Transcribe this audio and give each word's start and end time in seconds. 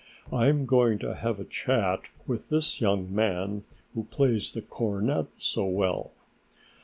I'm 0.33 0.65
going 0.65 0.97
to 0.97 1.13
have 1.13 1.39
a 1.39 1.43
chat 1.45 1.99
with 2.25 2.49
this 2.49 2.81
young 2.81 3.13
man 3.13 3.65
who 3.93 4.05
plays 4.05 4.51
the 4.51 4.63
cornet 4.63 5.27
so 5.37 5.65
well." 5.67 6.11